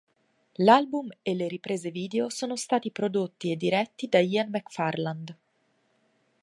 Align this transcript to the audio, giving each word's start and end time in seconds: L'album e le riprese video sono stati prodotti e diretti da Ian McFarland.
L'album 0.53 1.09
e 1.21 1.35
le 1.35 1.47
riprese 1.47 1.91
video 1.91 2.29
sono 2.31 2.55
stati 2.55 2.89
prodotti 2.89 3.51
e 3.51 3.55
diretti 3.55 4.09
da 4.09 4.17
Ian 4.17 4.49
McFarland. 4.49 5.37